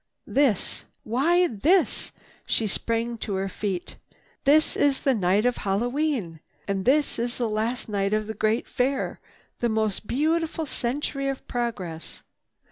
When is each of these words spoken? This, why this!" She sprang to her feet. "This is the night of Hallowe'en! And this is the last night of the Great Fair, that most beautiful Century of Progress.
This, 0.25 0.85
why 1.03 1.45
this!" 1.45 2.11
She 2.47 2.65
sprang 2.65 3.19
to 3.19 3.35
her 3.35 3.47
feet. 3.47 3.97
"This 4.45 4.75
is 4.75 5.01
the 5.01 5.13
night 5.13 5.45
of 5.45 5.57
Hallowe'en! 5.57 6.39
And 6.67 6.85
this 6.85 7.19
is 7.19 7.37
the 7.37 7.47
last 7.47 7.87
night 7.87 8.11
of 8.11 8.25
the 8.25 8.33
Great 8.33 8.67
Fair, 8.67 9.19
that 9.59 9.69
most 9.69 10.07
beautiful 10.07 10.65
Century 10.65 11.27
of 11.27 11.47
Progress. 11.47 12.23